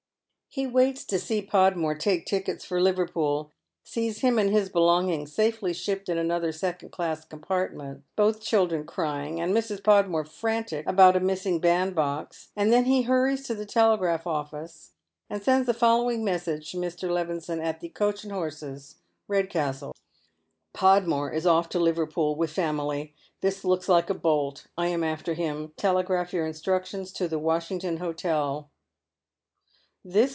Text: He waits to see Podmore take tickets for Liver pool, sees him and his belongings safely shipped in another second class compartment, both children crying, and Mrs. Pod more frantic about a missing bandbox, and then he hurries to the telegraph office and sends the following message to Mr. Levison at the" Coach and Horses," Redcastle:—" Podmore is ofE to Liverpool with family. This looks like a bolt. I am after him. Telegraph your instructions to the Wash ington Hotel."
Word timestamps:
He 0.53 0.67
waits 0.67 1.05
to 1.05 1.17
see 1.17 1.41
Podmore 1.41 1.95
take 1.95 2.25
tickets 2.25 2.65
for 2.65 2.81
Liver 2.81 3.07
pool, 3.07 3.53
sees 3.85 4.19
him 4.19 4.37
and 4.37 4.49
his 4.49 4.67
belongings 4.67 5.31
safely 5.31 5.71
shipped 5.71 6.09
in 6.09 6.17
another 6.17 6.51
second 6.51 6.89
class 6.89 7.23
compartment, 7.23 8.03
both 8.17 8.41
children 8.41 8.85
crying, 8.85 9.39
and 9.39 9.55
Mrs. 9.55 9.81
Pod 9.81 10.09
more 10.09 10.25
frantic 10.25 10.85
about 10.85 11.15
a 11.15 11.21
missing 11.21 11.61
bandbox, 11.61 12.49
and 12.53 12.69
then 12.73 12.83
he 12.83 13.03
hurries 13.03 13.43
to 13.47 13.55
the 13.55 13.65
telegraph 13.65 14.27
office 14.27 14.91
and 15.29 15.41
sends 15.41 15.67
the 15.67 15.73
following 15.73 16.21
message 16.21 16.71
to 16.71 16.77
Mr. 16.77 17.09
Levison 17.09 17.61
at 17.61 17.79
the" 17.79 17.87
Coach 18.01 18.25
and 18.25 18.33
Horses," 18.33 18.97
Redcastle:—" 19.29 19.95
Podmore 20.73 21.31
is 21.31 21.45
ofE 21.45 21.69
to 21.69 21.79
Liverpool 21.79 22.35
with 22.35 22.51
family. 22.51 23.13
This 23.39 23.63
looks 23.63 23.87
like 23.87 24.09
a 24.09 24.13
bolt. 24.13 24.67
I 24.77 24.87
am 24.87 25.01
after 25.01 25.33
him. 25.33 25.71
Telegraph 25.77 26.33
your 26.33 26.45
instructions 26.45 27.13
to 27.13 27.29
the 27.29 27.39
Wash 27.39 27.69
ington 27.69 27.99
Hotel." 27.99 28.67